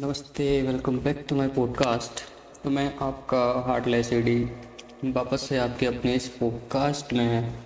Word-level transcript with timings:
नमस्ते 0.00 0.44
welcome 0.62 0.98
back 0.98 1.24
to 1.28 1.36
my 1.36 1.48
podcast 1.48 2.20
तो 2.64 2.70
मैं 2.70 2.84
आपका 3.02 3.38
हार्टलेस 3.66 4.12
एडी 4.12 4.36
वापस 5.04 5.46
से 5.48 5.56
आपके 5.58 5.86
अपने 5.86 6.14
इस 6.14 6.28
पॉडकास्ट 6.28 7.12
में 7.12 7.58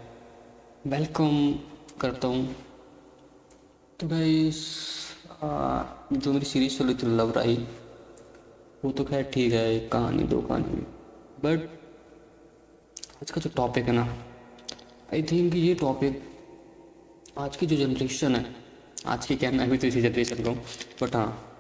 वेलकम 0.87 1.53
करता 2.01 2.29
हूँ। 2.29 2.57
तो 4.01 4.09
भाई 4.09 4.51
जो 6.15 6.33
मेरी 6.33 6.45
सीरीज़ 6.45 6.79
चली 6.79 6.95
थी 6.95 7.07
लव 7.17 7.33
राही 7.37 7.57
वो 8.85 8.93
तो 8.93 9.05
खैर 9.05 9.31
ठीक 9.35 9.53
है, 9.53 9.75
एक 9.75 9.93
कहानी, 9.93 10.23
दो 10.23 10.41
कहानी। 10.41 10.83
बट 11.45 11.69
आज 13.23 13.31
का 13.31 13.41
जो 13.41 13.51
टॉपिक 13.57 13.85
है 13.85 13.93
ना 13.93 14.09
आई 15.15 15.23
थिंक 15.23 15.55
ये 15.55 15.75
टॉपिक 15.75 16.23
आज 17.39 17.57
की 17.57 17.67
जो 17.67 17.77
जनरेशन 17.77 18.37
है, 18.37 18.45
आज 19.07 19.27
की 19.27 19.37
क्या, 19.37 19.51
मैं 19.51 19.71
भी 19.71 19.79
तो 19.79 19.87
इसी 19.87 20.03
जनरेशन 20.03 20.45
का 20.45 20.51
हूँ 20.51 20.63
बट 21.03 21.17
हाँ। 21.17 21.52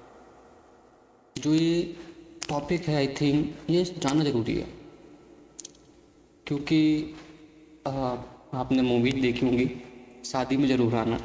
जो 1.39 1.55
ये 1.55 1.97
टॉपिक 2.49 2.83
है 2.83 2.97
आई 2.97 3.07
थिंक 3.07 3.71
ये 3.71 3.85
जानना 3.85 4.25
ज़रूरी 4.25 4.55
है। 4.55 4.67
क्योंकि 6.47 7.15
आ, 7.87 7.91
आपने 8.55 8.83
मूवी 8.83 9.13
देखी 9.13 9.47
होंगी 9.47 9.71
शादी 10.25 10.57
में 10.57 10.69
ज़रूर 10.69 10.95
आना। 10.95 11.19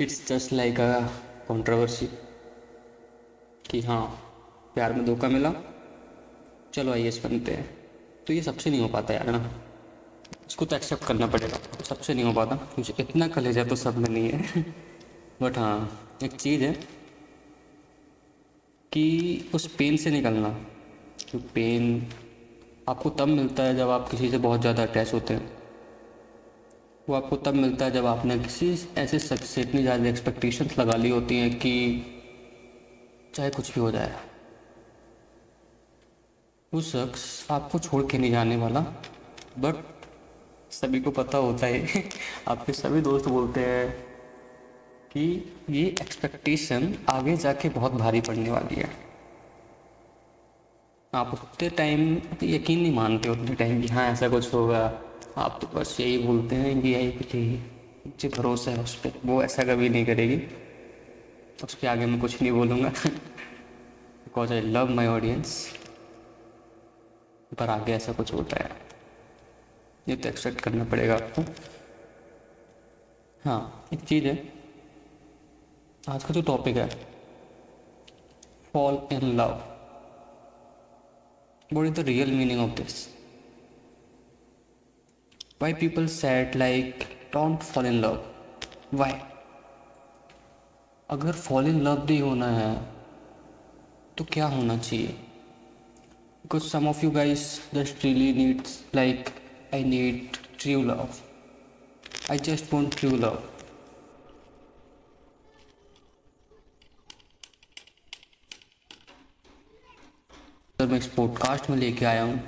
It's 0.00 0.28
just 0.28 0.52
like 0.52 0.80
a 0.80 1.00
controversy 1.48 2.06
कि 3.70 3.80
हाँ 3.80 4.06
प्यार 4.74 4.92
में 4.92 5.04
धोखा 5.04 5.28
मिला। 5.28 5.54
चलो 6.74 6.92
आई 6.92 7.10
बनते 7.10 7.52
हैं। 7.52 7.70
तो 8.26 8.32
ये 8.32 8.42
सबसे 8.42 8.70
नहीं 8.70 8.80
हो 8.80 8.88
पाता 8.88 9.14
यार 9.14 9.26
ना? 9.26 9.50
इसको 10.48 10.64
तो 10.64 10.76
एक्सेप्ट 10.76 11.04
करना 11.04 11.26
पड़ेगा। 11.26 11.58
सबसे 11.82 12.14
नहीं 12.14 12.24
हो 12.24 12.32
पाता। 12.32 12.56
क्योंकि 12.56 13.02
इतना 13.02 13.28
कलेजा 13.28 13.64
तो 13.64 13.76
सब 13.76 13.96
में 13.96 14.08
नहीं 14.08 14.30
है। 14.30 14.62
बट 15.42 15.58
हाँ 15.58 16.08
एक 16.22 16.32
चीज़ 16.32 16.62
है 16.62 16.95
कि 18.92 19.44
उस 19.54 19.66
पेन 19.66 19.96
से 19.96 20.10
निकलना। 20.10 20.48
जो 21.32 21.38
पेन 21.54 22.06
आपको 22.88 23.10
तब 23.10 23.28
मिलता 23.28 23.62
है 23.62 23.76
जब 23.76 23.88
आप 23.88 24.08
किसी 24.08 24.30
से 24.30 24.38
बहुत 24.38 24.60
ज़्यादा 24.60 24.82
अटैच 24.82 25.14
होते 25.14 25.34
हैं। 25.34 25.48
वो 27.08 27.14
आपको 27.14 27.36
तब 27.36 27.54
मिलता 27.54 27.84
है 27.84 27.90
जब 27.90 28.06
आपने 28.06 28.38
किसी 28.38 28.78
ऐसे 28.98 29.18
शख्स 29.18 29.48
से 29.48 29.60
इतनी 29.60 29.82
ज़्यादा 29.82 30.08
एक्सपेक्टेशंस 30.08 30.78
लगा 30.78 30.96
ली 30.96 31.10
होती 31.10 31.36
हैं 31.36 31.50
कि 31.58 32.02
चाहे 33.34 33.50
कुछ 33.50 33.74
भी 33.74 33.80
हो 33.80 33.90
जाए। 33.90 34.12
वो 36.72 36.80
शख्स 36.82 37.46
आपको 37.50 37.78
छोड़ 37.78 38.02
के 38.02 38.18
नहीं 38.18 38.30
जाने 38.30 38.56
वाला 38.56 38.84
बट 39.58 39.74
सभी 40.70 41.00
को 41.00 41.10
पता 41.10 41.38
होता 41.38 41.66
है। 41.66 42.02
आपके 42.48 42.72
सभी 42.72 43.00
दोस्त 43.00 43.28
बोलते 43.28 43.60
हैं 43.60 44.05
कि 45.16 45.54
ये 45.70 45.86
एक्सपेक्टेशन 45.86 46.94
आगे 47.08 47.36
जाके 47.36 47.68
बहुत 47.68 47.92
भारी 47.92 48.20
पड़ने 48.20 48.50
वाली 48.50 48.74
है। 48.74 48.88
आप 51.14 51.32
उतने 51.32 51.68
टाइम 51.70 52.22
यकीन 52.42 52.80
नहीं 52.80 52.94
मानते 52.94 53.28
उतने 53.28 53.54
टाइम 53.54 53.82
कि 53.82 53.88
हाँ 53.88 54.12
ऐसा 54.12 54.28
कुछ 54.28 54.54
होगा। 54.54 55.00
आप 55.36 55.58
तो 55.60 55.66
बस 55.66 56.00
यही 56.00 56.18
बोलते 56.18 56.56
हैं 56.56 56.82
कि 56.82 56.88
यही 56.88 57.12
कुछ 57.12 57.34
मुझे 58.06 58.28
भरोसा 58.28 58.70
है 58.70 58.82
उस 58.82 58.94
पर 58.94 59.12
वो 59.24 59.42
ऐसा 59.42 59.64
कभी 59.64 59.88
नहीं 59.88 60.06
करेगी। 60.06 60.42
उसके 61.64 61.86
आगे 61.86 62.06
मैं 62.06 62.20
कुछ 62.20 62.42
नहीं 62.42 62.52
बोलूँगा। 62.52 62.88
Because 62.88 64.52
I 64.52 64.60
love 64.60 64.90
my 64.90 65.06
audience 65.06 65.76
पर 67.58 67.68
आगे 67.68 67.92
ऐसा 67.92 68.12
कुछ 68.12 68.34
होता 68.34 68.56
है। 68.56 68.70
ये 70.08 70.16
तो 70.16 70.28
एक्सपेक्ट 70.28 70.60
करना 70.60 70.84
पड़ेगा 70.84 71.14
आपको। 71.14 71.42
हाँ 73.44 73.88
एक 73.92 74.00
चीज़ 74.00 74.26
है। 74.26 74.55
आज 76.08 76.24
का 76.24 76.34
जो 76.34 76.42
टॉपिक 76.42 76.76
है 76.76 76.88
fall 78.72 79.08
in 79.12 79.36
love 79.36 79.62
what 81.72 81.86
is 81.86 81.92
the 81.92 81.98
real 81.98 82.32
meaning 82.32 82.60
of 82.60 82.70
this 82.70 83.08
why 85.62 85.72
people 85.72 86.06
set 86.06 86.56
like 86.56 87.04
don't 87.32 87.58
fall 87.58 87.86
in 87.86 87.92
love 87.92 88.24
why 88.94 89.12
अगर 91.10 91.32
फॉल 91.32 91.68
इन 91.68 91.80
लव 91.80 92.04
नहीं 92.04 92.20
होना 92.20 92.48
है 92.48 92.88
तो 94.18 94.24
क्या 94.24 94.46
होना 94.46 94.78
चाहिए? 94.78 95.06
Because 95.06 96.62
some 96.62 96.88
of 96.88 97.04
you 97.04 97.10
guys 97.10 97.60
just 97.74 98.04
really 98.04 98.32
needs 98.32 98.84
like 98.94 99.30
I 99.74 99.84
need 99.84 100.36
true 100.58 100.82
love 100.82 101.08
I 102.30 102.38
just 102.38 102.74
want 102.74 102.98
true 103.00 103.10
love 103.10 103.55
sir 110.86 110.92
मैं 110.92 110.98
इस 110.98 111.06
पॉडकास्ट 111.06 111.70
में 111.70 111.76
लेके 111.76 112.04
आया 112.04 112.22
हूँ। 112.22 112.38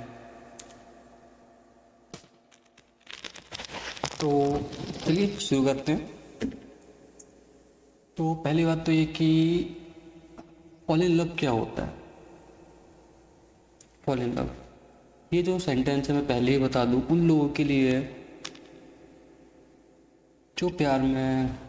तो 4.21 4.59
चलिए 5.07 5.27
शुरू 5.27 5.65
करते 5.65 5.91
हैं। 5.91 6.05
तो 8.17 8.35
पहली 8.35 8.65
बात 8.65 8.85
तो 8.85 8.91
ये 8.91 9.05
कि 9.05 9.29
फॉल 10.87 11.03
इन 11.03 11.11
लव 11.11 11.35
क्या 11.39 11.51
होता 11.51 11.85
है? 11.85 11.93
फॉल 14.05 14.21
इन 14.21 14.33
लव 14.33 14.55
ये 15.33 15.43
जो 15.43 15.59
सेंटेंस 15.59 16.09
है, 16.09 16.15
मैं 16.15 16.27
पहले 16.27 16.51
ही 16.51 16.57
बता 16.57 16.85
दूँ, 16.85 17.07
उन 17.07 17.27
लोगों 17.27 17.49
के 17.49 17.63
लिए 17.63 18.01
जो 20.57 20.69
प्यार 20.69 21.01
में 21.01 21.59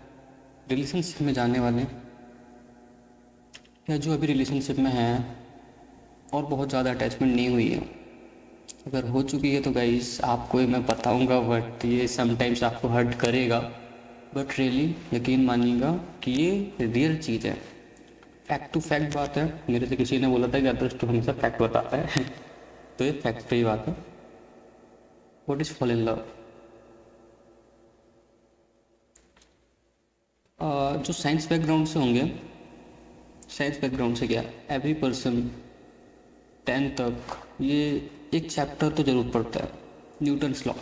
रिलेशनशिप 0.69 1.23
में 1.23 1.33
जाने 1.33 1.61
वाले 1.61 1.83
या 3.91 3.97
जो 3.97 4.15
अभी 4.15 4.27
रिलेशनशिप 4.27 4.77
में 4.77 4.91
हैं 4.91 5.40
और 6.33 6.45
बहुत 6.47 6.69
ज़्यादा 6.69 6.91
अटैचमेंट 6.91 7.35
नहीं 7.35 7.49
हुई 7.49 7.69
है। 7.69 7.81
अगर 8.87 9.05
हो 9.05 9.23
चुकी 9.23 9.53
है 9.55 9.61
तो 9.61 9.71
गाइस 9.73 10.21
आपको 10.25 10.59
मैं 10.69 10.85
बताऊँगा 10.87 11.41
बट 11.41 11.85
ये 11.85 12.07
समटाइम्स 12.09 12.63
आपको 12.65 12.89
हर्ट 12.89 13.15
करेगा। 13.21 13.59
बट 14.35 14.59
रियली 14.59 14.95
यकीन 15.15 15.45
मानिएगा 15.45 15.93
कि 16.23 16.33
ये 16.33 16.87
रियल 16.87 17.17
चीज़ 17.19 17.47
है। 17.47 17.55
फैक्ट 18.49 18.73
टू 18.73 18.81
फैक्ट 18.81 19.15
बात 19.15 19.37
है। 19.37 19.45
मेरे 19.71 19.87
से 19.87 19.97
किसी 19.97 20.19
ने 20.19 20.29
बोला 20.29 20.49
था 20.49 20.61
कि 20.61 20.67
अदर्स 20.67 20.95
तो 21.01 21.07
हमेशा 21.07 21.33
फैक्ट 21.33 21.63
बताता 21.63 21.97
है। 21.97 22.25
तो 22.99 23.05
ये 23.05 23.13
फैक्ट 23.23 23.53
ही 23.53 23.63
बात 23.65 23.89
है। 23.89 23.95
What 25.49 25.61
is 25.61 25.73
fall 25.73 25.91
in 25.91 26.05
love 26.05 26.23
जो 30.99 31.13
साइंस 31.13 31.49
बैकग्राउंड 31.49 31.87
से 31.87 31.99
होंगे 31.99 32.25
साइंस 33.51 33.81
बैकग्राउंड 33.81 34.17
से 34.17 34.27
क्या? 34.27 34.43
एवरी 34.71 34.93
पर्सन 34.95 35.43
टेंथ 36.71 36.91
तक, 36.93 37.37
ये 37.63 38.11
एक 38.35 38.51
चैप्टर 38.51 38.91
तो 38.91 39.03
ज़रूर 39.03 39.31
पढ़ता 39.35 39.61
है, 39.61 39.71
न्यूटन्स 40.23 40.67
लॉ। 40.67 40.73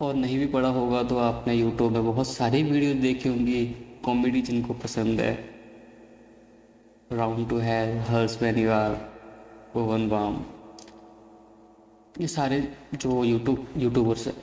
और 0.00 0.14
नहीं 0.14 0.38
भी 0.38 0.46
पढ़ा 0.48 0.68
होगा 0.70 1.02
तो 1.02 1.16
आपने 1.18 1.54
यूट्यूब 1.54 1.92
में 1.92 2.04
बहुत 2.04 2.26
सारी 2.28 2.62
वीडियो 2.62 2.94
देखी 2.96 3.28
होंगी, 3.28 3.64
कॉमेडी 4.04 4.42
जिनको 4.42 4.74
पसंद 4.76 5.20
है। 5.20 5.32
राउंड 7.12 7.48
टू 7.50 7.56
है 7.58 7.98
हर्स 8.04 8.40
वैन 8.42 8.58
ओवन 9.76 10.08
बाम। 10.08 10.44
ये 12.14 12.26
सारे 12.28 12.60
जो 12.94 13.24
यूट्यूब, 13.24 13.66
यूट्यूबर्स 13.76 14.26
हैं, 14.26 14.34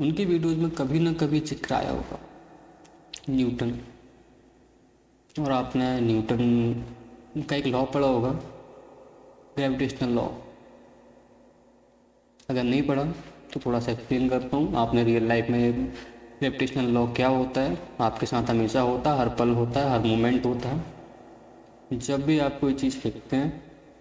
उनकी 0.00 0.24
वीडियोज़ 0.24 0.58
में 0.58 0.70
कभी 0.72 0.98
ना 1.00 1.12
कभी 1.14 1.40
ज़िक्र 1.42 1.74
आया 1.74 1.90
होगा, 1.90 2.18
न्यूटन। 3.30 3.78
और 5.36 5.52
आपने 5.52 6.00
न्यूटन 6.00 6.84
का 7.40 7.56
एक 7.56 7.66
लॉ 7.66 7.84
पढ़ा 7.86 8.06
होगा 8.08 8.38
ग्रेविटेशनल 9.56 10.08
लॉ 10.08 10.26
अगर 12.50 12.62
नहीं 12.62 12.82
पढ़ा 12.82 13.04
तो 13.52 13.60
थोड़ा 13.66 13.80
सा 13.80 13.92
एक्सप्लेन 13.92 14.28
करता 14.28 14.56
हूँ। 14.56 14.74
आपने 14.76 15.04
रियल 15.04 15.26
लाइफ 15.28 15.50
में 15.50 15.84
ग्रेविटेशनल 15.84 16.84
लॉ 16.84 17.06
क्या 17.06 17.28
होता 17.28 17.60
है? 17.60 17.78
आपके 18.00 18.26
साथ 18.26 18.50
हमेशा 18.50 18.80
होता 18.80 19.12
है, 19.12 19.18
हर 19.18 19.28
पल 19.28 19.48
होता 19.50 19.80
है, 19.80 19.90
हर 19.90 20.00
मोमेंट 20.02 20.46
होता 20.46 20.68
है। 20.68 20.82
जब 21.92 22.24
भी 22.26 22.38
आप 22.38 22.58
कोई 22.60 22.74
चीज़ 22.74 22.94
फेंकते 22.94 23.36
हैं 23.36 23.52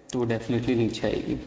तो 0.09 0.19
वो 0.19 0.25
डेफिनेटली 0.25 0.75
नीचे 0.75 1.07
आएगी। 1.07 1.37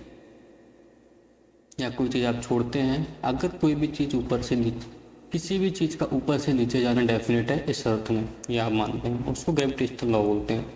या 1.80 1.90
कोई 1.90 2.08
चीज़ 2.08 2.26
आप 2.26 2.40
छोड़ते 2.42 2.78
हैं, 2.78 3.06
अगर 3.24 3.48
कोई 3.60 3.74
भी 3.74 3.86
चीज़ 3.88 4.16
ऊपर 4.16 4.42
से 4.42 4.56
नीचे, 4.56 4.86
किसी 5.32 5.58
भी 5.58 5.70
चीज़ 5.70 5.96
का 5.96 6.06
ऊपर 6.12 6.38
से 6.38 6.52
नीचे 6.52 6.80
जाना 6.80 7.02
डेफिनेट 7.02 7.50
है, 7.50 7.64
इस 7.68 7.86
अर्थ 7.88 8.10
में, 8.10 8.28
ये 8.50 8.58
आप 8.58 8.72
मानते 8.72 9.08
हैं, 9.08 9.26
उसको 9.26 9.52
ग्रेविटेशनल 9.52 10.12
लॉ 10.12 10.22
बोलते 10.22 10.54
हैं, 10.54 10.66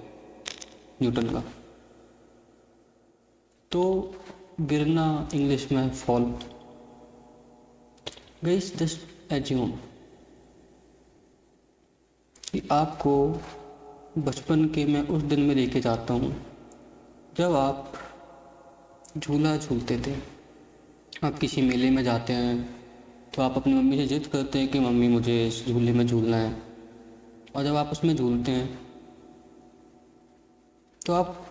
न्यूटन 1.02 1.26
का। 1.26 1.42
तो 3.72 3.82
गिरना 4.60 5.28
इंग्लिश 5.34 5.70
में 5.72 5.90
फॉल 5.90 6.22
गई 8.44 8.58
जस्ट 8.60 9.32
एज्यूम 9.32 9.70
कि 12.52 12.62
आपको 12.72 13.12
बचपन 14.18 14.64
के 14.68 14.84
मैं 14.84 15.06
उस 15.08 15.22
दिन 15.22 15.40
में 15.40 15.54
लेके 15.54 15.80
जाता 15.80 16.14
हूँ, 16.14 16.34
जब 17.36 17.54
आप 17.54 17.92
झूला 19.18 19.56
झूलते 19.56 19.98
थे। 19.98 20.14
आप 21.26 21.38
किसी 21.38 21.62
मेले 21.62 21.90
में 21.90 22.02
जाते 22.04 22.32
हैं 22.32 22.56
तो 23.34 23.42
आप 23.42 23.56
अपनी 23.56 23.74
मम्मी 23.74 23.96
से 23.96 24.06
जिद 24.06 24.26
करते 24.26 24.58
हैं 24.58 24.68
कि, 24.68 24.80
मम्मी, 24.80 25.08
मुझे 25.08 25.46
इस 25.48 25.66
झूले 25.66 25.92
में 25.92 26.06
झूलना 26.06 26.36
है। 26.36 26.62
और 27.56 27.64
जब 27.64 27.76
आप 27.76 27.88
उसमें 27.92 28.14
झूलते 28.16 28.52
हैं 28.52 28.78
तो 31.06 31.12
आप 31.12 31.46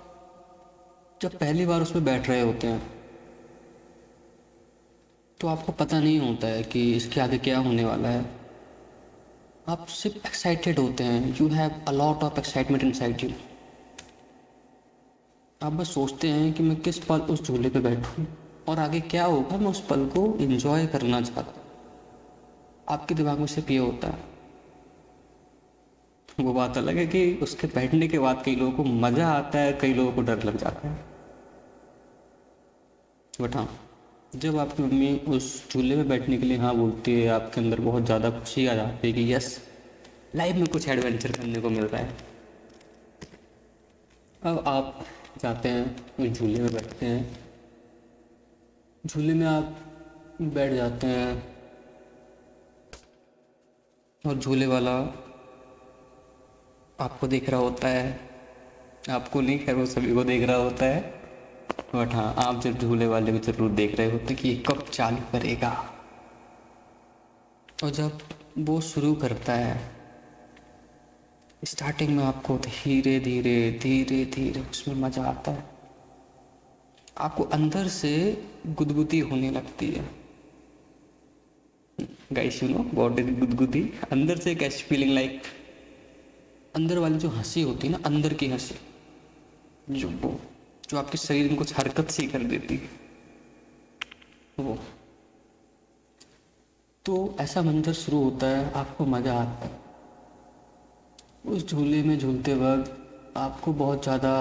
जब 1.22 1.32
पहली 1.40 1.66
बार 1.66 1.82
उसमें 1.82 2.04
बैठ 2.06 2.28
रहे 2.30 2.42
होते 2.42 2.68
हैं 2.68 2.82
तो 5.40 5.48
आपको 5.48 5.72
पता 5.72 6.00
नहीं 6.00 6.20
होता 6.20 6.48
है 6.48 6.64
कि 6.64 6.96
इसके 6.96 7.22
आगे 7.22 7.38
क्या 7.38 7.58
होने 7.58 7.84
वाला 7.86 8.10
है। 8.10 8.26
आप 9.68 9.86
सिर्फ़ 9.88 10.28
एक्साइटेड 10.28 10.80
होते 10.80 11.04
हैं। 11.04 11.36
You 11.42 11.48
have 11.48 11.72
a 11.88 11.92
lot 11.92 12.24
of 12.24 12.40
excitement 12.40 12.84
inside 12.92 13.24
you 13.24 13.30
आप 15.62 15.74
बस 15.74 15.90
सोचते 15.90 16.28
हैं 16.28 16.52
कि 16.54 16.64
मैं 16.64 16.76
किस 16.78 17.00
पल 17.00 17.22
उस 17.30 17.44
झूले 17.44 17.70
पे 17.70 17.80
बैठूं 17.80 18.26
और 18.68 18.80
आगे 18.80 19.00
क्या 19.02 19.26
होगा, 19.26 19.58
मैं 19.58 19.68
उस 19.68 19.80
पल 19.82 20.06
को 20.06 20.26
एंजॉय 20.42 20.88
करना 20.88 21.22
चाहता 21.22 21.42
हूँ। 21.42 21.68
आपके 22.88 23.16
दिमाग 23.16 23.40
में 23.40 23.48
सिर्फ़ 23.48 23.72
ये 23.72 23.78
होता 23.78 24.08
है। 24.08 24.28
वो 26.40 26.54
बात 26.54 26.78
अलग 26.78 26.98
है 26.98 27.06
कि 27.06 27.34
उसके 27.42 27.68
बैठने 27.68 28.08
के 28.08 28.20
बाद 28.20 28.42
कई 28.42 28.56
लोगों 28.56 28.72
को 28.72 28.84
मज़ा 28.84 29.30
आता 29.30 29.60
है, 29.60 29.74
कई 29.74 29.94
लोगों 29.94 30.12
को 30.12 30.22
डर 30.22 30.44
लग 30.44 30.58
जाता 30.58 30.88
है। 30.88 31.09
बट 33.42 33.56
हाँ 33.56 33.68
जब 34.36 34.58
आपकी 34.58 34.84
मम्मी 34.84 35.20
उस 35.28 35.72
झूले 35.72 35.96
में 35.96 36.08
बैठने 36.08 36.38
के 36.38 36.46
लिए 36.46 36.58
हाँ 36.58 36.76
बोलती 36.76 37.12
है, 37.12 37.28
आपके 37.28 37.62
अंदर 37.62 37.80
बहुत 37.80 38.06
ज़्यादा 38.06 38.30
खुशी 38.30 38.66
आ 38.68 38.74
जाती 38.76 39.08
है 39.08 39.14
कि 39.14 39.34
यस 39.34 39.60
लाइफ 40.36 40.56
में 40.56 40.68
कुछ 40.68 40.88
एडवेंचर 40.90 41.32
करने 41.32 41.62
को 41.62 41.70
मिल 41.70 41.84
रहा 41.84 42.02
है। 42.02 42.16
अब 44.42 44.64
आप 44.68 45.06
जाते 45.42 45.70
हैं, 45.70 46.06
उस 46.20 46.40
झूले 46.40 46.60
में 46.60 46.72
बैठते 46.74 47.06
हैं। 47.06 47.38
झूले 49.06 49.34
में 49.34 49.46
आप 49.48 49.76
बैठ 50.42 50.74
जाते 50.74 51.08
हैं 51.08 51.44
और 54.24 54.38
झूले 54.38 54.68
वाला 54.68 54.98
आपको 57.00 57.28
देख 57.28 57.50
रहा 57.50 57.60
होता 57.60 57.88
है। 57.88 58.20
आपको 59.10 59.42
नहीं, 59.42 59.60
खैर 59.60 59.76
वो 59.76 59.86
सभी 59.86 60.14
को 60.14 60.24
देख 60.24 60.44
रहा 60.44 60.58
होता 60.58 60.86
है। 60.86 61.19
बट 61.96 62.14
हाँ 62.14 62.34
आप 62.38 62.62
जब 62.62 62.80
झूले 62.80 63.08
वाले 63.08 63.32
को 63.32 63.40
ज़रूर 63.46 63.70
देख 63.72 63.96
रहे 63.96 64.12
होते 64.12 64.36
कि 64.36 64.56
कब 64.68 64.84
चालू 64.92 65.22
करेगा। 65.32 65.72
और 67.84 67.90
जब 67.90 68.20
वो 68.60 68.80
शुरू 68.82 69.14
करता 69.16 69.54
है 69.54 69.80
स्टार्टिंग 71.64 72.16
में 72.18 72.24
आपको 72.24 72.58
धीरे 72.58 73.20
धीरे 73.20 73.72
धीरे 73.82 74.24
धीरे 74.26 74.62
उसमें 74.62 74.96
मज़ा 74.96 75.24
आता 75.24 75.52
है। 75.52 75.64
आपको 77.18 77.44
अंदर 77.44 77.88
से 77.88 78.12
गुदगुदी 78.68 79.20
होने 79.20 79.50
लगती 79.52 79.88
है। 79.88 80.08
Guys 82.34 82.62
you 82.64 82.70
know 82.70 82.86
what 82.94 83.20
is 83.20 83.32
गुदगुदी। 83.40 83.82
अंदर 84.12 84.38
से 84.38 84.52
एक 84.52 84.62
ऐसी 84.64 84.84
फीलिंग 84.84 85.12
लाइक 85.12 85.42
अंदर 86.76 86.98
वाली 86.98 87.18
जो 87.18 87.30
हँसी 87.30 87.62
होती 87.62 87.88
है 87.88 87.94
ना, 87.94 88.00
अंदर 88.06 88.34
की 88.34 88.48
हँसी, 88.48 88.76
जो 89.90 90.10
वो 90.22 90.40
जो 90.90 90.98
आपके 90.98 91.18
शरीर 91.18 91.50
में 91.50 91.58
कुछ 91.58 91.74
हरकत 91.78 92.10
सी 92.12 92.28
कर 92.28 92.44
देती। 92.44 92.76
है 94.58 94.64
वो। 94.64 94.78
तो 97.06 97.36
ऐसा 97.40 97.62
मंजर 97.62 97.94
शुरू 97.94 98.24
होता 98.24 98.48
है, 98.48 98.72
आपको 98.74 99.06
मज़ा 99.06 99.34
आता 99.34 99.66
है। 99.66 99.78
उस 101.46 101.68
झूले 101.68 102.02
में 102.04 102.18
झूलते 102.20 102.54
वक्त 102.54 103.38
आपको 103.38 103.74
बहुत 103.74 104.04
ज़्यादा 104.04 104.34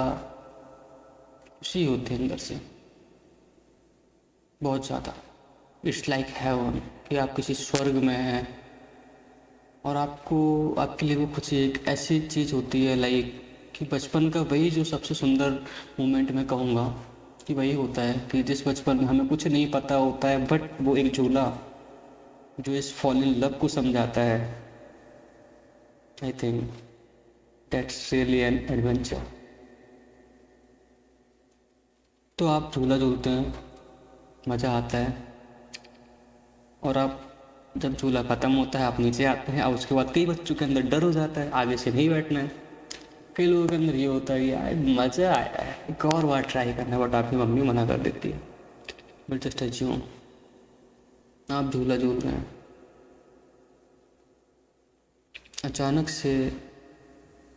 खुशी 1.58 1.84
होती 1.84 2.14
है 2.14 2.20
अंदर 2.20 2.38
से। 2.38 2.60
बहुत 4.60 4.86
ज़्यादा। 4.86 5.14
इट्स 5.84 6.08
लाइक 6.08 6.26
हेवन 6.30 6.80
कि 7.08 7.16
आप 7.16 7.34
किसी 7.36 7.54
स्वर्ग 7.54 7.94
में 7.94 8.14
हैं 8.14 8.46
और 9.84 9.96
आपको, 9.96 10.74
आपके 10.78 11.06
लिए 11.06 11.16
वो 11.16 11.26
खुशी 11.26 11.56
एक 11.56 11.84
ऐसी 11.88 12.20
चीज़ 12.20 12.54
होती 12.54 12.84
है 12.84 12.96
लाइक 12.96 13.47
कि 13.78 13.84
बचपन 13.84 14.28
का 14.30 14.40
वही 14.42 14.70
जो 14.70 14.84
सबसे 14.84 15.14
सुंदर 15.14 15.50
मोमेंट 16.00 16.30
मैं 16.30 16.46
कहूँगा 16.46 16.86
कि 17.46 17.54
वही 17.54 17.72
होता 17.75 18.02
है 18.02 18.19
कि 18.32 18.42
जिस 18.42 18.66
बचपन 18.69 18.96
में 18.96 19.04
हमें 19.04 19.26
कुछ 19.28 19.46
नहीं 19.46 19.70
पता 19.70 19.94
होता 19.94 20.28
है 20.28 20.44
बट 20.46 20.62
वो 20.80 20.96
एक 20.96 21.12
झूला 21.12 21.44
जो 22.60 22.72
इस 22.72 22.92
फॉल 22.94 23.22
इन 23.25 23.34
लव 23.34 23.58
को 23.60 23.69
समझाता 23.69 24.20
है। 24.20 24.40
I 26.25 26.32
think 26.32 26.62
that's 27.72 28.12
really 28.12 28.38
an 28.38 28.58
adventure 28.70 29.22
तो 32.38 32.46
आप 32.46 32.70
झूला 32.74 32.98
झूलते 32.98 33.31
हैं, 33.31 33.54
मज़ा 34.48 34.70
आता 34.72 34.98
है। 34.98 35.16
और 36.82 36.98
आप 36.98 37.20
जब 37.76 37.96
झूला 37.96 38.22
ख़त्म 38.22 38.52
होता 38.52 38.78
है, 38.78 38.84
आप 38.84 39.00
नीचे 39.00 39.24
आते 39.24 39.52
हैं, 39.52 39.62
और 39.62 39.74
उसके 39.74 39.94
बाद 39.94 40.12
कई 40.14 40.26
बच्चों 40.26 40.54
के 40.54 40.64
अंदर 40.64 40.82
डर 40.82 41.02
हो 41.02 41.12
जाता 41.12 41.40
है, 41.40 41.50
आगे 41.50 41.76
से 41.76 41.90
नहीं 41.90 42.08
बैठना 42.10 42.40
है। 42.40 42.68
कई 43.38 43.46
लोगों 43.46 43.67
के 43.69 43.75
अंदर 43.75 43.94
ये 43.94 44.06
होता 44.06 44.35
है 44.35 44.46
यार, 44.46 44.75
मज़ा 44.75 45.32
आया 45.35 45.62
है। 45.62 45.75
एक 45.90 46.05
और 46.05 46.25
बार 46.26 46.43
ट्राई 46.43 46.73
करना, 46.75 46.99
बट 46.99 47.14
आपकी 47.14 47.37
मम्मी 47.37 47.62
मना 47.62 47.85
कर 47.87 47.99
देती 47.99 48.31
है। 48.31 48.40
बट 49.31 49.44
जस्ट 49.44 49.62
एज्यूम 49.62 50.00
आप 51.49 51.70
झूला 51.73 51.96
झूल 51.96 52.19
रहे 52.19 52.32
हैं। 52.32 52.46
अचानक 55.64 56.08
से 56.08 56.35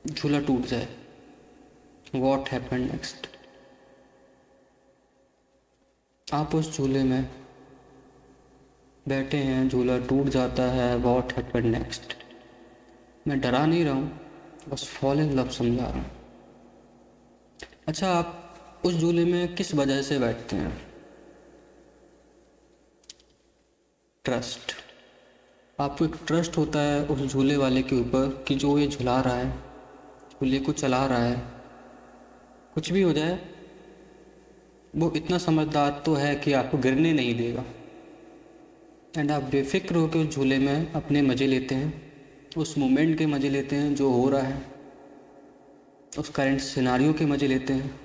झूला 0.05 0.39
टूट 0.41 0.65
जाए। 0.65 0.87
वॉट 2.15 2.49
हैपन 2.49 2.81
नेक्स्ट 2.83 3.27
आप 6.27 6.55
उस 6.55 6.75
झूले 6.77 7.03
में 7.03 7.29
बैठे 9.05 9.37
हैं, 9.37 9.67
झूला 9.69 9.99
टूट 9.99 10.29
जाता 10.29 10.71
है। 10.71 10.95
वॉट 10.99 11.33
हैपन 11.33 11.67
नेक्स्ट 11.69 12.17
मैं 13.27 13.39
डरा 13.41 13.65
नहीं 13.65 13.85
रहा 13.85 13.93
हूँ। 13.93 14.20
बस 14.69 14.87
फॉल 14.87 15.19
इन 15.19 15.33
लव 15.33 15.49
समझा 15.49 16.05
अच्छा 17.87 18.11
आप 18.11 18.53
उस 18.85 18.93
झूले 18.93 19.25
में 19.25 19.55
किस 19.55 19.75
वजह 19.75 20.01
से 20.01 20.19
बैठते 20.19 20.55
हैं? 20.55 20.81
ट्रस्ट 24.25 24.71
आपको 25.81 26.05
एक 26.05 26.15
ट्रस्ट 26.27 26.57
होता 26.57 26.79
है 26.79 27.05
उस 27.05 27.19
झूले 27.19 27.57
वाले 27.57 27.81
के 27.81 27.95
ऊपर 27.95 28.45
कि 28.47 28.55
जो 28.55 28.79
ये 28.79 28.87
झुला 28.87 29.21
रहा 29.21 29.35
है, 29.35 29.51
झूले 30.31 30.59
को 30.59 30.71
चला 30.71 31.05
रहा 31.05 31.23
है। 31.23 31.43
कुछ 32.73 32.91
भी 32.91 33.01
हो 33.01 33.13
जाए, 33.13 33.39
वो 34.95 35.13
इतना 35.15 35.37
समझदार 35.37 36.03
तो 36.05 36.13
है 36.13 36.35
कि 36.35 36.53
आपको 36.53 36.77
गिरने 36.77 37.13
नहीं 37.13 37.35
देगा। 37.35 37.65
एंड 39.17 39.31
आप 39.31 39.43
बेफिक्र 39.43 39.95
होकर 39.95 40.19
उस 40.19 40.27
झूले 40.27 40.59
में 40.59 40.91
अपने 40.91 41.21
मज़े 41.21 41.47
लेते 41.47 41.75
हैं। 41.75 42.10
उस 42.57 42.77
मोमेंट 42.77 43.17
के 43.17 43.25
मज़े 43.25 43.49
लेते 43.49 43.75
हैं 43.75 43.93
जो 43.95 44.09
हो 44.11 44.29
रहा 44.29 44.41
है। 44.41 44.61
उस 46.19 46.29
करेंट 46.29 46.59
सिनारियों 46.61 47.13
के 47.13 47.25
मज़े 47.25 47.47
लेते 47.47 47.73
हैं। 47.73 47.99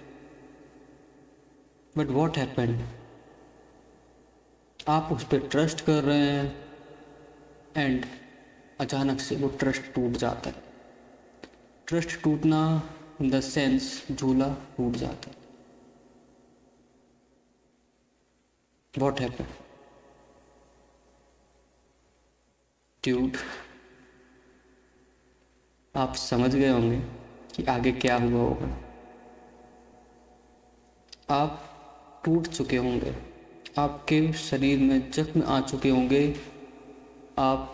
बट 1.98 2.10
वॉट 2.10 2.36
हैपन 2.38 2.78
आप 4.88 5.08
उस 5.12 5.24
पर 5.24 5.48
ट्रस्ट 5.48 5.80
कर 5.80 6.02
रहे 6.04 6.18
हैं 6.18 6.54
एंड 7.76 8.06
अचानक 8.80 9.20
से 9.20 9.36
वो 9.36 9.48
ट्रस्ट 9.48 9.92
टूट 9.94 10.16
जाता 10.16 10.50
है। 10.50 10.62
ट्रस्ट 11.86 12.20
टूटना 12.22 12.60
इन 13.20 13.30
द 13.30 13.40
सेंस 13.40 14.06
झूला 14.12 14.48
टूट 14.76 14.96
जाता 14.96 15.30
है। 15.30 15.36
वॉट 18.94 19.20
हैपन 19.20 19.46
ट्यूट 23.02 23.36
आप 25.96 26.14
समझ 26.14 26.56
गए 26.56 26.68
होंगे 26.68 27.00
कि 27.54 27.64
आगे 27.64 27.92
क्या 27.92 28.16
हुआ 28.16 28.42
होगा। 28.42 28.78
आप 31.30 31.62
टूट 32.24 32.46
चुके 32.46 32.76
होंगे। 32.76 33.16
आपके 33.78 34.32
शरीर 34.32 34.78
में 34.78 35.10
जख्म 35.10 35.42
आ 35.42 35.60
चुके 35.60 35.88
होंगे। 35.88 36.40
आप 37.38 37.72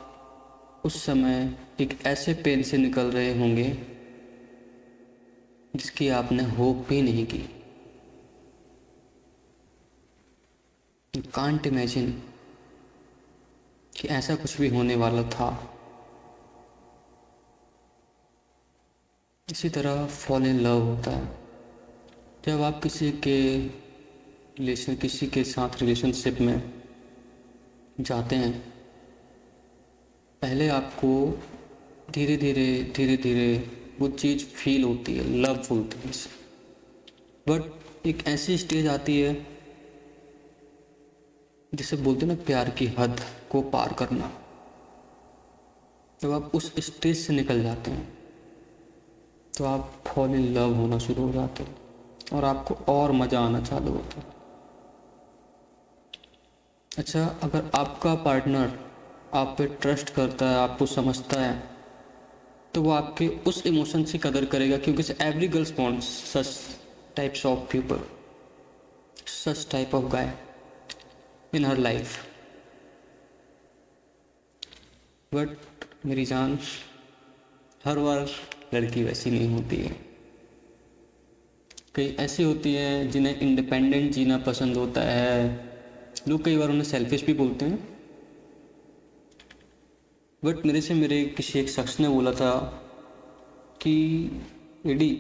उस 0.85 1.05
समय 1.05 1.59
एक 1.81 2.07
ऐसे 2.07 2.35
पेन 2.35 2.63
से 2.63 2.77
निकल 2.77 3.03
रहे 3.03 3.39
होंगे 3.39 3.87
जिसकी 5.77 6.09
आपने 6.09 6.43
होप 6.43 6.77
भी 6.89 7.03
नहीं 7.03 7.27
की। 7.27 7.39
कांट 11.35 11.67
इमेजिन 11.67 12.23
कि 13.97 14.09
ऐसा 14.09 14.35
कुछ 14.35 14.61
भी 14.61 14.69
होने 14.69 14.95
वाला 14.95 15.23
था। 15.23 15.72
इसी 19.49 19.69
तरह 19.69 20.07
फॉल 20.07 20.47
इन 20.47 20.61
लव 20.61 20.81
होता 20.81 21.11
है। 21.11 21.27
जब 22.47 22.61
आप 22.63 22.83
किसी 22.83 23.11
के 23.25 23.59
रिलेशन 24.59 24.95
किसी 24.97 25.27
के 25.27 25.43
साथ 25.45 25.81
रिलेशनशिप 25.81 26.41
में 26.41 26.73
जाते 28.01 28.37
हैं, 28.37 28.53
पहले 30.43 30.69
आपको 30.69 31.11
धीरे 32.11 32.37
धीरे 32.37 32.93
धीरे 32.97 33.17
धीरे 33.17 33.57
वो 34.01 34.09
चीज़ 34.09 34.45
फील 34.45 34.85
होती 34.85 35.17
है 35.17 35.25
लव 35.41 35.57
बोलते 35.69 36.13
से 36.13 36.31
बट 37.47 38.07
एक 38.07 38.27
ऐसी 38.27 38.59
स्टेज 38.59 38.87
आती 38.87 39.21
है, 39.21 39.35
जिसे 41.73 41.97
बोलते 41.97 42.27
हैं 42.27 42.35
ना 42.37 42.43
प्यार 42.45 42.71
की 42.71 42.87
हद 42.99 43.21
को 43.51 43.63
पार 43.71 43.93
करना। 43.93 44.33
जब 46.21 46.33
आप 46.33 46.51
उस 46.55 46.73
स्टेज 46.81 47.17
से 47.19 47.33
निकल 47.33 47.63
जाते 47.63 47.91
हैं 47.91 48.22
तो 49.55 49.65
आप 49.65 49.91
फॉल 50.07 50.35
इन 50.35 50.53
लव 50.55 50.75
होना 50.75 50.99
शुरू 50.99 51.27
हो 51.27 51.33
जाते 51.33 51.63
हो 51.63 52.37
और 52.37 52.45
आपको 52.45 52.77
और 52.93 53.13
मज़ा 53.13 53.41
आना 53.41 53.61
चालू 53.61 53.93
होता 53.93 54.21
है। 54.21 54.31
अच्छा 56.93 57.25
अगर 57.43 57.63
आपका 57.75 58.15
पार्टनर 58.25 58.71
आप 59.35 59.55
पे 59.59 59.67
ट्रस्ट 59.83 60.11
करता 60.11 60.47
है, 60.47 60.57
आपको 60.57 60.87
समझता 60.87 61.41
है 61.41 61.61
तो 62.75 62.83
वो 62.83 62.91
आपके 62.91 63.29
उस 63.47 63.63
इमोशन 63.67 64.03
की 64.03 64.19
कदर 64.19 64.45
करेगा 64.45 64.77
क्योंकि 64.79 65.03
every 65.21 65.49
girls 65.49 65.73
wants 65.79 66.07
such 66.33 66.77
types 67.17 67.45
of 67.47 67.61
people 67.73 68.01
such 69.27 69.67
type 69.71 69.95
of 69.95 70.05
guy 70.13 70.33
in 71.55 71.65
her 71.65 71.77
life 71.79 72.17
but 75.33 75.49
मेरी 76.07 76.25
जान, 76.25 76.59
हर 77.85 77.99
बार 77.99 78.27
लड़की 78.75 79.03
वैसी 79.05 79.31
नहीं 79.31 79.49
होती 79.49 79.77
है। 79.77 79.97
कई 81.95 82.17
ऐसी 82.21 82.43
होती 82.43 82.75
है 82.75 83.09
जिन्हें 83.09 83.41
इंडिपेंडेंट 83.41 84.13
जीना 84.13 84.39
पसंद 84.39 84.77
होता 84.77 85.01
है। 85.01 85.73
लोग 86.29 86.45
कई 86.45 86.57
बार 86.57 86.69
उन्हें 86.69 86.85
सेल्फिश 86.85 87.25
भी 87.25 87.35
बोलते 87.35 87.65
हैं। 87.65 87.79
बट 90.45 90.67
मेरे 90.67 90.81
से 90.81 90.95
मेरे 90.95 91.25
किसी 91.27 91.59
एक 91.59 91.69
शख्स 91.71 92.01
ने 92.01 92.09
बोला 92.09 92.33
था 92.33 92.53
कि, 93.83 93.95
एडी 94.87 95.11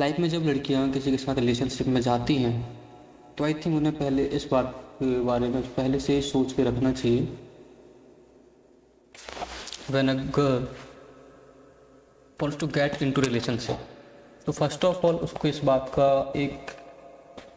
लाइफ 0.00 0.18
में 0.18 0.28
जब 0.28 0.42
लड़कियाँ 0.42 0.90
किसी 0.92 1.10
के 1.10 1.16
साथ 1.16 1.34
रिलेशनशिप 1.34 1.86
में 1.86 2.00
जाती 2.00 2.34
हैं 2.34 2.56
तो 3.38 3.44
आई 3.44 3.54
थिंक 3.54 3.76
उन्हें 3.76 3.98
पहले 3.98 4.24
इस 4.26 4.48
बात 4.52 4.74
के 5.02 5.20
बारे 5.20 5.48
में 5.48 5.62
पहले 5.74 6.00
से 6.00 6.20
सोच 6.22 6.52
के 6.52 6.62
रखना 6.62 6.92
चाहिए। 6.92 7.28
When 9.90 10.08
a 10.08 10.16
for 12.40 12.50
to 12.60 12.66
get 12.66 13.02
into 13.12 13.20
relationship. 13.20 13.78
तो 14.46 14.52
फ़र्स्ट 14.52 14.84
ऑफ़ 14.84 15.06
ऑल 15.06 15.14
उसको 15.26 15.48
इस 15.48 15.60
बात 15.64 15.90
का 15.94 16.10
एक 16.36 16.70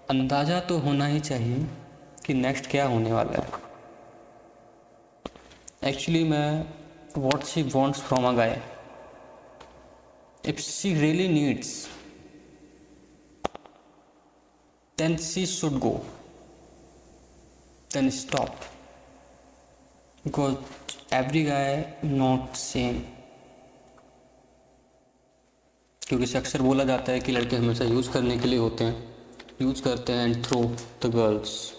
अंदाज़ा 0.10 0.60
तो 0.70 0.78
होना 0.80 1.06
ही 1.08 1.20
चाहिए 1.20 1.66
कि 2.26 2.34
नेक्स्ट 2.34 2.70
क्या 2.72 2.86
होने 2.88 3.12
वाला 3.14 3.42
है। 3.42 3.50
एक्चुअली 5.84 6.24
मैं 6.24 6.66
what 7.18 7.44
she 7.44 7.64
wants 7.76 8.02
from 8.02 8.28
a 8.28 8.32
guy 8.38 8.62
if 10.44 10.60
she 10.62 10.94
really 10.94 11.28
needs 11.28 11.72
then 14.98 15.16
she 15.20 15.46
should 15.46 15.80
go 15.80 15.94
then 17.94 18.10
stop 18.10 18.50
because 20.26 20.56
every 21.16 21.44
guy 21.44 21.84
not 22.06 22.56
same 22.58 23.02
क्योंकि 26.12 26.28
से 26.28 26.38
अक्सर 26.38 26.62
बोला 26.62 26.84
जाता 26.84 27.12
है 27.12 27.20
कि 27.20 27.32
लड़के 27.32 27.56
हमेशा 27.56 27.86
यूज़ 27.86 28.12
करने 28.12 28.38
के 28.38 28.48
लिए 28.48 28.60
होते 28.60 28.84
हैं। 28.84 29.16
यूज़ 29.62 29.82
करते 29.82 30.14
हैं 30.14 30.28
and 30.28 30.46
throw 30.46 30.76
the 31.04 31.06
girls. 31.06 31.74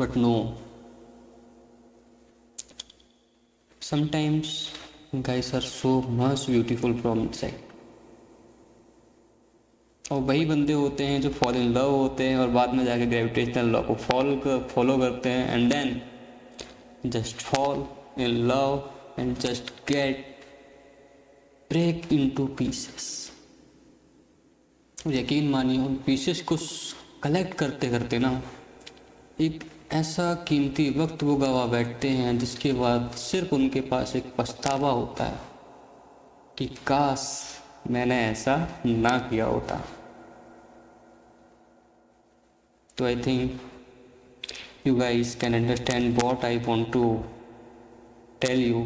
But 0.00 0.16
no. 0.16 0.58
sometimes 3.80 4.48
guys 5.22 5.52
are 5.54 5.62
so 5.62 5.92
much 6.20 6.48
beautiful 6.48 6.94
from 7.02 7.22
inside 7.22 7.52
और 10.12 10.20
वही 10.20 10.46
बंदे 10.46 10.72
होते 10.72 11.04
हैं 11.04 11.20
जो 11.20 11.30
फॉल 11.30 11.56
इन 11.56 11.72
लव 11.72 11.90
होते 11.90 12.24
हैं 12.24 12.36
और 12.36 12.48
बाद 12.48 12.74
में 12.74 12.84
जाके 12.84 13.06
ग्रेविटेशनल 13.06 13.66
लॉ 13.66 13.82
को 13.82 13.94
फॉलो 13.94 14.36
कर 14.36 14.68
फॉलो 14.74 14.98
करते 14.98 15.28
हैं 15.28 15.54
and 15.54 15.72
then 15.72 16.02
just 17.06 17.36
fall 17.36 17.86
in 18.22 18.30
love 18.30 18.90
and 19.18 19.38
just 19.38 19.72
get 19.88 20.36
break 21.70 22.12
into 22.12 22.46
pieces 22.46 23.23
यकीन 25.06 25.48
मानिए, 25.50 25.78
उन 25.78 25.94
पीसेस 25.96 26.40
को 26.42 26.56
कलेक्ट 27.22 27.54
करते 27.54 27.88
करते 27.90 28.18
ना, 28.18 28.42
एक 29.40 29.64
ऐसा 29.92 30.34
कीमती 30.48 30.88
वक्त 30.90 31.22
वो 31.22 31.34
गवा 31.36 31.64
बैठते 31.66 32.08
हैं, 32.08 32.38
जिसके 32.38 32.72
बाद 32.72 33.10
सिर्फ़ 33.10 33.54
उनके 33.54 33.80
पास 33.80 34.16
एक 34.16 34.32
पछतावा 34.38 34.90
होता 34.90 35.24
है 35.24 35.40
कि 36.58 36.66
काश 36.86 37.26
मैंने 37.90 38.20
ऐसा 38.26 38.56
ना 38.86 39.18
किया 39.18 39.46
होता। 39.46 39.80
तो 42.98 43.04
I 43.04 43.16
think 43.16 43.60
you 44.86 44.94
guys 44.96 45.34
can 45.36 45.54
understand 45.54 46.22
what 46.22 46.44
I 46.44 46.58
want 46.58 46.92
to 46.92 47.24
tell 48.40 48.60
you 48.60 48.82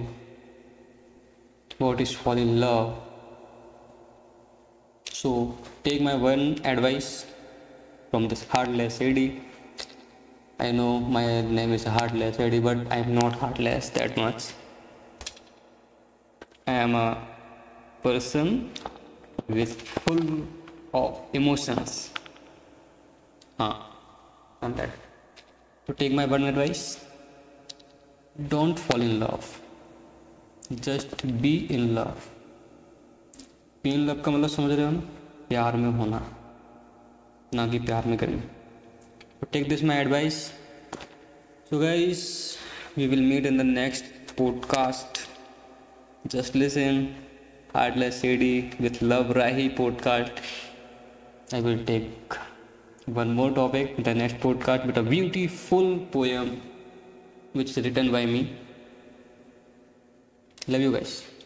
what 1.83 2.01
is 2.01 2.17
fall 2.17 2.39
in 2.39 2.55
love 2.57 3.08
so 5.19 5.31
take 5.85 6.01
my 6.01 6.15
one 6.15 6.43
advice 6.73 7.27
from 8.11 8.29
this 8.29 8.43
heartless 8.51 9.01
lady. 9.01 9.43
I 10.61 10.71
know 10.71 11.01
my 11.01 11.41
name 11.41 11.73
is 11.73 11.85
heartless 11.85 12.39
lady, 12.39 12.61
but 12.61 12.79
I'm 12.93 13.15
not 13.17 13.33
heartless 13.33 13.89
that 13.97 14.17
much. 14.17 14.53
I 16.69 16.73
am 16.85 16.95
a 16.95 17.27
person 18.05 18.71
with 19.49 19.83
full 19.83 20.47
of 20.95 21.21
emotions. 21.33 22.13
Ah, 23.59 23.91
and 24.63 24.77
that. 24.77 24.91
To 25.87 25.95
take 25.95 26.13
my 26.13 26.27
one 26.27 26.45
advice. 26.45 27.05
Don't 28.49 28.79
fall 28.79 29.01
in 29.01 29.19
love. 29.19 29.61
Just 30.89 31.41
be 31.43 31.55
in 31.75 31.95
love. 31.97 32.38
पेन 33.89 34.01
love 34.01 34.21
का 34.21 34.31
मतलब 34.31 34.49
समझ 34.49 34.73
रहे 34.73 34.85
हो 34.85 34.91
ना? 34.91 35.01
प्यार 35.49 35.77
में 35.77 35.91
होना। 35.91 36.37
ना 37.55 37.69
कि 37.69 37.79
प्यार 37.79 38.07
में 38.07 38.19
करें 38.19 38.43
take 39.53 39.69
this 39.69 39.85
my 39.85 39.97
advice 39.97 40.35
so 41.71 41.79
guys 41.79 42.57
we 42.97 43.07
will 43.07 43.23
meet 43.23 43.47
in 43.47 43.59
the 43.59 43.61
next 43.61 44.05
podcast 44.39 45.19
just 46.27 46.57
listen 46.57 47.17
heartless 47.77 48.21
CD 48.21 48.71
with 48.81 48.91
love 49.03 49.33
Rahi 49.33 49.69
podcast 49.69 50.33
I 51.55 51.61
will 51.61 51.85
take 51.85 52.35
one 53.09 53.29
more 53.29 53.55
topic 53.55 53.97
the 54.01 54.09
next 54.09 54.39
podcast 54.39 54.87
with 54.87 54.99
a 54.99 55.03
beautiful 55.03 55.99
poem 56.13 56.59
which 57.57 57.79
is 57.79 57.81
written 57.81 58.13
by 58.13 58.27
me 58.27 58.59
love 60.69 60.81
you 60.81 60.93
guys 60.93 61.38